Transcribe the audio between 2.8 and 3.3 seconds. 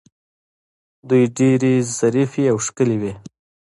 وې